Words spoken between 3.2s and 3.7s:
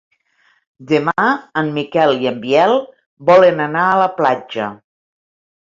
volen